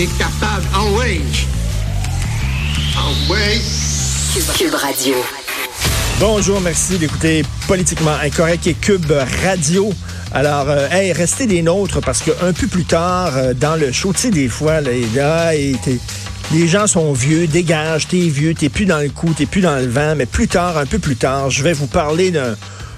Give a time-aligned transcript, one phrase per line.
[0.00, 1.46] T'es capable, en wage.
[2.96, 4.56] En wage.
[4.56, 5.14] Cube Radio.
[6.18, 9.12] Bonjour, merci d'écouter Politiquement Incorrect et Cube
[9.44, 9.92] Radio.
[10.32, 14.14] Alors, euh, hey, restez des nôtres parce qu'un peu plus tard, euh, dans le show,
[14.14, 15.98] tu sais, des fois, là, là et t'es-
[16.54, 19.76] les gens sont vieux, dégage, t'es vieux, t'es plus dans le coup, t'es plus dans
[19.76, 22.56] le vent, mais plus tard, un peu plus tard, je vais vous parler d'un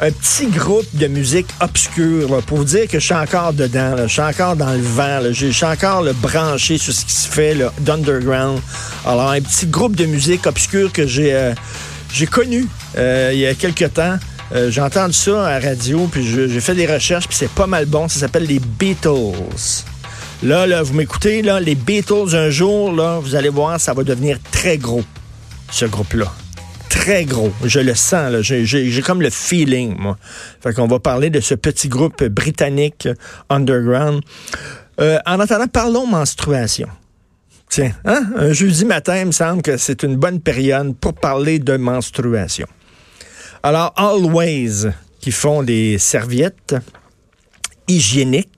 [0.00, 4.12] un petit groupe de musique obscure pour vous dire que je suis encore dedans, je
[4.12, 7.56] suis encore dans le vent, je suis encore là, branché sur ce qui se fait
[7.80, 8.60] d'underground.
[9.06, 11.54] Alors, un petit groupe de musique obscure que j'ai euh,
[12.30, 12.66] connu
[12.98, 14.18] euh, il y a quelques temps.
[14.54, 17.66] Euh, j'ai entendu ça à la radio, puis j'ai fait des recherches, puis c'est pas
[17.66, 18.08] mal bon.
[18.08, 19.32] Ça s'appelle les Beatles.
[20.42, 24.02] Là, là, vous m'écoutez, là, les Beatles, un jour, là, vous allez voir, ça va
[24.02, 25.02] devenir très gros,
[25.70, 26.32] ce groupe-là.
[27.04, 27.52] Très gros.
[27.62, 28.40] Je le sens.
[28.40, 30.16] J'ai, comme le feeling, moi.
[30.62, 33.06] Va parler de ce petit groupe britannique
[33.50, 34.22] underground.
[34.98, 36.88] Euh, en attendant, parlons menstruation.
[37.68, 38.22] Tiens, hein?
[38.36, 42.66] un jeudi matin, il me semble que c'est une bonne période pour parler de menstruation.
[43.62, 44.88] Alors, Always,
[45.20, 46.74] qui font des serviettes
[47.86, 48.48] hygiéniques,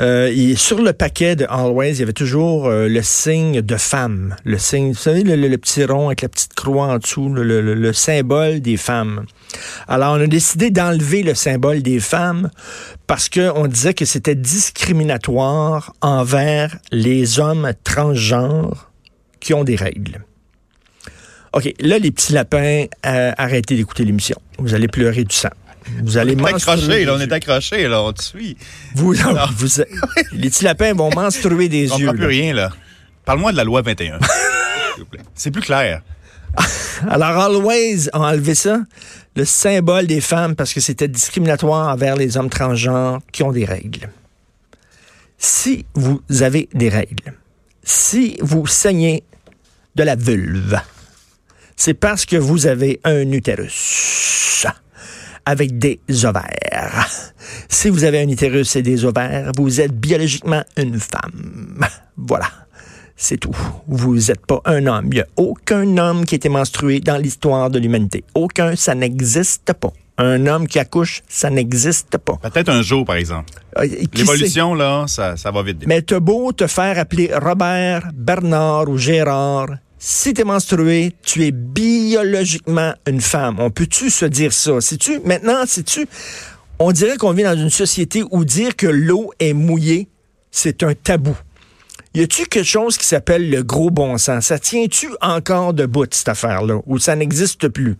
[0.00, 4.36] euh, sur le paquet de Always, il y avait toujours euh, le signe de femme.
[4.44, 8.60] Le signe, vous savez, le, petit rond avec la petite croix en dessous, le symbole
[8.60, 9.26] des femmes.
[9.86, 12.50] Alors, on a décidé d'enlever le symbole des femmes
[13.06, 18.90] parce qu'on disait que c'était discriminatoire envers les hommes transgenres
[19.40, 20.24] qui ont des règles.
[21.54, 24.36] OK, là, les petits lapins, euh, arrêtez d'écouter l'émission.
[24.58, 25.48] Vous allez pleurer du sang.
[26.02, 28.56] Vous allez On est accroché, là, on est accroché, là, on te suit.
[28.94, 29.14] Vous,
[29.56, 29.82] vous-
[30.32, 32.06] les petits lapins vont menstruer des On yeux.
[32.06, 32.42] comprend plus là.
[32.44, 32.70] rien, là.
[33.24, 34.18] Parle-moi de la loi 21.
[34.94, 35.20] s'il vous plaît.
[35.34, 36.02] C'est plus clair.
[37.10, 38.80] Alors, Always ont enlevé ça,
[39.36, 43.64] le symbole des femmes, parce que c'était discriminatoire envers les hommes transgenres qui ont des
[43.64, 44.10] règles.
[45.38, 47.34] Si vous avez des règles,
[47.84, 49.22] si vous saignez
[49.94, 50.80] de la vulve,
[51.76, 54.37] c'est parce que vous avez un utérus
[55.48, 57.08] avec des ovaires.
[57.70, 61.86] Si vous avez un utérus et des ovaires, vous êtes biologiquement une femme.
[62.18, 62.50] Voilà.
[63.16, 63.56] C'est tout.
[63.86, 65.06] Vous n'êtes pas un homme.
[65.06, 68.24] Il n'y a aucun homme qui a été menstrué dans l'histoire de l'humanité.
[68.34, 69.92] Aucun, ça n'existe pas.
[70.18, 72.36] Un homme qui accouche, ça n'existe pas.
[72.42, 73.50] Peut-être un jour, par exemple.
[73.78, 73.88] Euh?
[74.12, 75.84] L'évolution, là, ça, ça va vite.
[75.86, 81.50] Mais t'as beau te faire appeler Robert, Bernard ou Gérard, si t'es menstrué, tu es
[81.50, 83.56] biologiquement une femme.
[83.58, 84.80] On peut-tu se dire ça?
[84.80, 86.06] Si-tu, maintenant, si tu,
[86.78, 90.08] on dirait qu'on vit dans une société où dire que l'eau est mouillée,
[90.50, 91.36] c'est un tabou.
[92.14, 94.46] Y a-tu quelque chose qui s'appelle le gros bon sens?
[94.46, 97.96] Ça tient-tu encore debout, cette affaire-là, ou ça n'existe plus?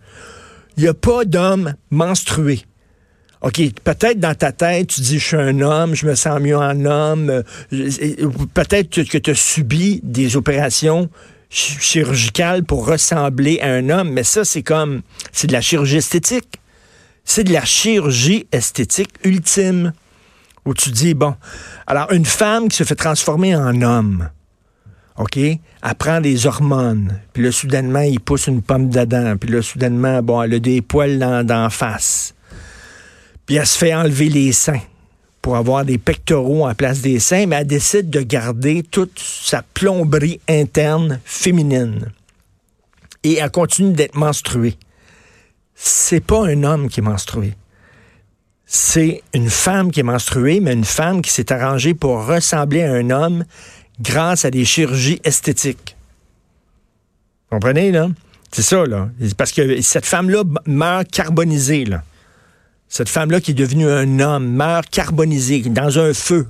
[0.77, 2.61] Il n'y a pas d'homme menstrué.
[3.41, 6.57] OK, peut-être dans ta tête, tu dis, je suis un homme, je me sens mieux
[6.57, 7.29] en homme.
[7.29, 7.43] euh,
[8.53, 11.09] Peut-être que tu as subi des opérations
[11.49, 15.01] ch- chirurgicales pour ressembler à un homme, mais ça, c'est comme,
[15.31, 16.59] c'est de la chirurgie esthétique.
[17.25, 19.93] C'est de la chirurgie esthétique ultime.
[20.65, 21.35] Où tu dis, bon,
[21.87, 24.29] alors une femme qui se fait transformer en homme,
[25.17, 25.37] OK?
[25.37, 25.59] Elle
[25.97, 27.19] prend des hormones.
[27.33, 29.35] Puis là, soudainement, il pousse une pomme d'Adam.
[29.37, 32.35] Puis là, soudainement, bon, elle a des poils dans, d'en face.
[33.45, 34.81] Puis elle se fait enlever les seins
[35.41, 39.61] pour avoir des pectoraux en place des seins, mais elle décide de garder toute sa
[39.73, 42.11] plomberie interne féminine.
[43.23, 44.77] Et elle continue d'être menstruée.
[45.75, 47.53] C'est pas un homme qui est menstrué.
[48.65, 52.93] C'est une femme qui est menstruée, mais une femme qui s'est arrangée pour ressembler à
[52.93, 53.45] un homme
[53.99, 55.95] grâce à des chirurgies esthétiques.
[57.49, 58.09] Vous comprenez, là?
[58.51, 59.09] C'est ça, là.
[59.37, 62.03] Parce que cette femme-là meurt carbonisée, là.
[62.89, 66.47] Cette femme-là qui est devenue un homme meurt carbonisée, dans un feu.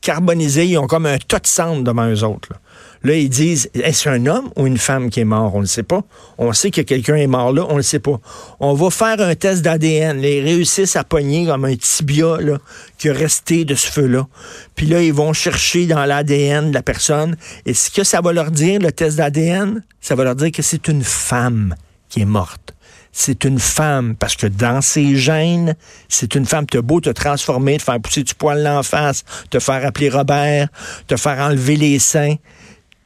[0.00, 2.48] Carbonisé, ils ont comme un tas de cendres devant eux autres.
[2.52, 2.60] Là,
[3.06, 5.54] Là, ils disent, est-ce un homme ou une femme qui est mort?
[5.54, 6.02] On ne sait pas.
[6.38, 8.18] On sait que quelqu'un est mort là, on ne le sait pas.
[8.58, 10.20] On va faire un test d'ADN.
[10.24, 12.58] Ils réussissent à pogner comme un tibia là,
[12.98, 14.26] qui est resté de ce feu-là.
[14.74, 17.36] Puis là, ils vont chercher dans l'ADN de la personne.
[17.64, 20.62] Et ce que ça va leur dire, le test d'ADN, ça va leur dire que
[20.62, 21.76] c'est une femme
[22.08, 22.74] qui est morte.
[23.18, 24.14] C'est une femme.
[24.14, 25.74] Parce que dans ses gènes,
[26.08, 26.66] c'est une femme.
[26.66, 30.68] T'as beau te transformer, te faire pousser du poil en face, te faire appeler Robert,
[31.06, 32.34] te faire enlever les seins.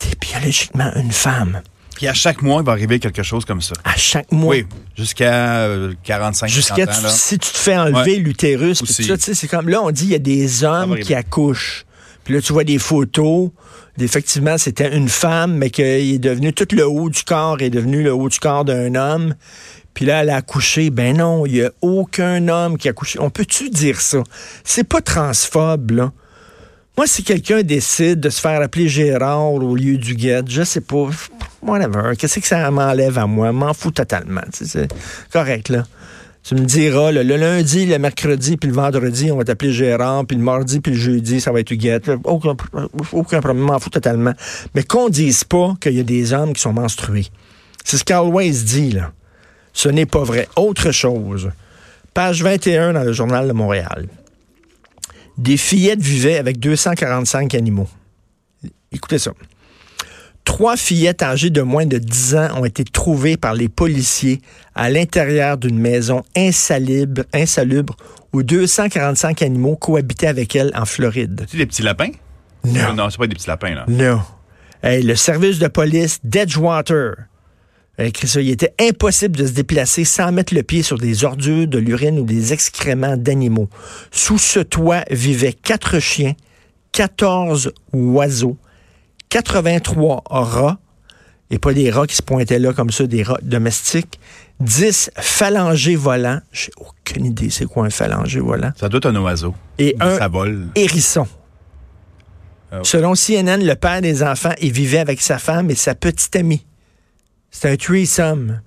[0.01, 1.63] T'es biologiquement une femme.
[1.95, 3.75] Puis à chaque mois, il va arriver quelque chose comme ça.
[3.85, 4.57] À chaque mois.
[4.57, 4.67] Oui,
[4.97, 6.99] jusqu'à euh, 45 Jusqu'à 50 ans.
[6.99, 7.11] tu- Là.
[7.11, 8.17] si tu te fais enlever Ouais.
[8.17, 10.99] l'utérus, puis ça, tu sais, c'est comme là on dit il y a des hommes
[10.99, 11.85] qui accouchent.
[12.25, 13.51] Puis là tu vois des photos,
[13.99, 18.03] effectivement c'était une femme mais qu'il est devenu tout le haut du corps est devenu
[18.03, 19.35] le haut du corps d'un homme.
[19.95, 23.19] Puis là elle a accouché, ben non, il y a aucun homme qui a accouché.
[23.21, 24.23] On peut-tu dire ça?
[24.65, 26.13] C'est pas transphobe là.
[26.97, 30.83] Moi, si quelqu'un décide de se faire appeler Gérard au lieu du guette, je sais
[30.83, 31.09] pas,
[31.63, 33.53] whatever, qu'est-ce que ça m'enlève à moi?
[33.53, 34.43] M'en fous totalement.
[34.53, 34.93] C'est
[35.33, 35.85] correct, là.
[36.43, 40.37] Tu me diras, le lundi, le mercredi, puis le vendredi, on va t'appeler Gérard, puis
[40.37, 42.11] le mardi, puis le jeudi, ça va être Huguette.
[42.25, 42.55] Aucun,
[43.13, 44.35] aucun problème, m'en fous totalement.
[44.75, 47.29] Mais qu'on dise pas qu'il y a des hommes qui sont menstrués.
[47.83, 49.13] C'est ce qu'Always dit, là.
[49.81, 50.47] Ce n'est pas vrai.
[50.57, 51.51] Autre chose.
[52.13, 54.09] Page 21 dans le Journal de Montréal.
[55.39, 57.89] Des fillettes vivaient avec 245 animaux.
[58.93, 59.31] Écoutez ça.
[60.45, 64.43] Trois fillettes âgées de moins de 10 ans ont été trouvées par les policiers
[64.75, 67.97] à l'intérieur d'une maison insalubre, insalubre
[68.35, 71.47] où 245 animaux cohabitaient avec elles en Floride.
[71.49, 72.11] Tu des petits lapins?
[72.67, 72.93] Non.
[72.93, 73.87] Non, c'est pas des petits lapins, là.
[73.89, 74.21] Non.
[74.83, 77.30] Hey, le service de police d'Edgewater
[78.05, 78.41] écrit ça.
[78.41, 82.19] Il était impossible de se déplacer sans mettre le pied sur des ordures, de l'urine
[82.19, 83.69] ou des excréments d'animaux.
[84.11, 86.35] Sous ce toit vivaient quatre chiens,
[86.93, 88.57] 14 oiseaux,
[89.29, 90.79] 83 rats,
[91.51, 94.21] et pas des rats qui se pointaient là comme ça, des rats domestiques,
[94.61, 96.41] 10 phalangés volants.
[96.53, 98.71] J'ai aucune idée c'est quoi un phalangé volant.
[98.79, 99.55] Ça doit être un oiseau.
[99.79, 100.69] Et un Ça vole.
[100.75, 101.27] hérisson.
[102.73, 102.81] Ah.
[102.85, 106.65] Selon CNN, le père des enfants, il vivait avec sa femme et sa petite amie.
[107.51, 108.61] C'est un threesome.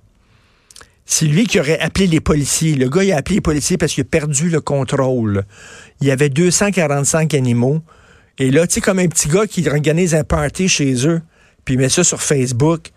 [1.06, 2.74] C'est lui qui aurait appelé les policiers.
[2.74, 5.44] Le gars, il a appelé les policiers parce qu'il a perdu le contrôle.
[6.00, 7.82] Il y avait 245 animaux.
[8.38, 11.20] Et là, tu sais, comme un petit gars qui organise un party chez eux,
[11.64, 12.90] puis il met ça sur Facebook,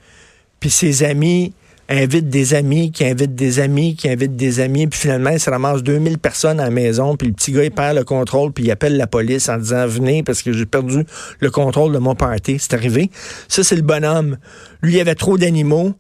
[0.60, 1.54] puis ses amis
[1.90, 5.50] invitent des amis, qui invitent des amis, qui invitent des amis, puis finalement, il se
[5.50, 8.66] ramasse 2000 personnes à la maison, puis le petit gars, il perd le contrôle, puis
[8.66, 11.06] il appelle la police en disant «Venez, parce que j'ai perdu
[11.40, 13.10] le contrôle de mon party.» C'est arrivé.
[13.48, 14.38] Ça, c'est le bonhomme.
[14.82, 15.94] Lui, il avait trop d'animaux,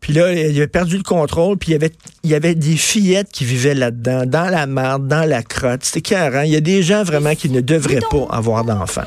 [0.00, 1.92] puis là, il avait perdu le contrôle, puis il y avait,
[2.24, 5.84] il y avait des fillettes qui vivaient là-dedans, dans la marde, dans la crotte.
[5.84, 6.46] C'était carré.
[6.46, 9.06] Il y a des gens vraiment qui ne devraient pas avoir d'enfants.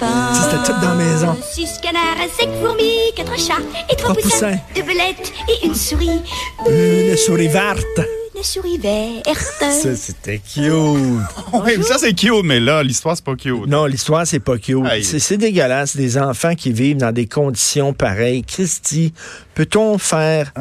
[0.00, 0.34] Lapins.
[0.34, 1.36] Ça, c'était tout dans la maison.
[1.52, 3.54] Six canards, cinq fourmis, quatre chats
[3.90, 4.52] et trois, Trois poussins.
[4.52, 6.20] poussins, deux belettes et une souris.
[6.68, 7.84] Une souris verte.
[8.36, 9.26] Une souris verte.
[9.60, 10.64] Ça, c'était cute.
[11.52, 13.66] Oui, ça, c'est cute, mais là, l'histoire, c'est pas cute.
[13.66, 14.78] Non, l'histoire, c'est pas cute.
[15.02, 18.44] C'est c'est dégueulasse, des enfants qui vivent dans des conditions pareilles.
[18.44, 19.12] Christy,
[19.54, 20.52] peut-on faire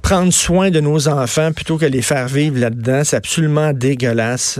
[0.00, 3.02] prendre soin de nos enfants plutôt que les faire vivre là-dedans?
[3.04, 4.58] C'est absolument dégueulasse.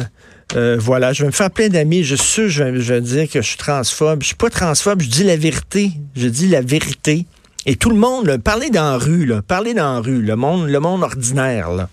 [0.54, 2.04] Euh, voilà, je vais me faire plein d'amis.
[2.04, 4.22] Je suis je vais, je vais dire que je suis transphobe.
[4.22, 5.92] Je suis pas transphobe, je dis la vérité.
[6.14, 7.26] Je dis la vérité.
[7.64, 10.34] Et tout le monde, là, parlez dans la rue, là, parlez dans la rue, le
[10.34, 11.88] monde, le monde ordinaire, là.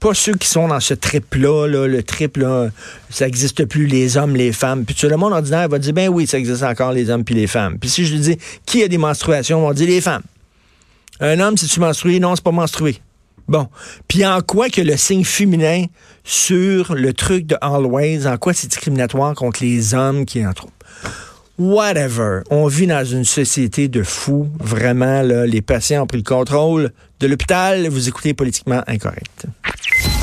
[0.00, 2.68] Pas ceux qui sont dans ce trip-là, là, le trip, là,
[3.10, 4.84] ça n'existe plus, les hommes, les femmes.
[4.84, 7.34] Puis tu le monde ordinaire va dire, ben oui, ça existe encore, les hommes puis
[7.34, 7.78] les femmes.
[7.78, 10.22] Puis si je lui dis, qui a des menstruations, on va dire les femmes.
[11.20, 13.00] Un homme, si tu menstrues, non, c'est pas menstrué.
[13.48, 13.68] Bon.
[14.08, 15.84] Puis en quoi que le signe féminin
[16.24, 20.70] sur le truc de Always, en quoi c'est discriminatoire contre les hommes qui en trouvent?
[21.58, 22.40] Whatever.
[22.50, 24.48] On vit dans une société de fous.
[24.60, 27.88] Vraiment, là, les patients ont pris le contrôle de l'hôpital.
[27.88, 29.46] Vous écoutez politiquement incorrect.